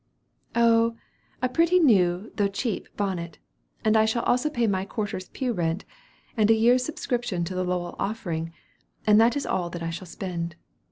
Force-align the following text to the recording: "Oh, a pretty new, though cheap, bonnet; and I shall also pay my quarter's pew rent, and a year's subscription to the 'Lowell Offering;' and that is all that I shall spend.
"Oh, 0.55 0.95
a 1.43 1.47
pretty 1.49 1.77
new, 1.77 2.31
though 2.35 2.47
cheap, 2.47 2.89
bonnet; 2.97 3.37
and 3.85 3.95
I 3.95 4.05
shall 4.05 4.23
also 4.23 4.49
pay 4.49 4.65
my 4.65 4.83
quarter's 4.83 5.29
pew 5.29 5.53
rent, 5.53 5.85
and 6.35 6.49
a 6.49 6.55
year's 6.55 6.83
subscription 6.83 7.43
to 7.43 7.53
the 7.53 7.63
'Lowell 7.63 7.95
Offering;' 7.99 8.51
and 9.05 9.21
that 9.21 9.37
is 9.37 9.45
all 9.45 9.69
that 9.69 9.83
I 9.83 9.91
shall 9.91 10.07
spend. 10.07 10.55